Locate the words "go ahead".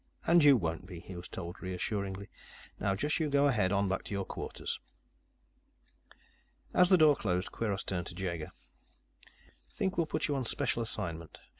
3.29-3.71